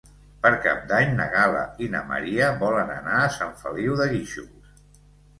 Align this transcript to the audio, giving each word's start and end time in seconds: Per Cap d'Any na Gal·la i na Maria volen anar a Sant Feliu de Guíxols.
Per 0.43 0.51
Cap 0.61 0.77
d'Any 0.91 1.09
na 1.17 1.25
Gal·la 1.33 1.59
i 1.87 1.89
na 1.95 1.99
Maria 2.11 2.47
volen 2.63 2.89
anar 2.93 3.19
a 3.25 3.27
Sant 3.35 3.53
Feliu 3.59 3.99
de 4.01 4.07
Guíxols. 4.15 4.81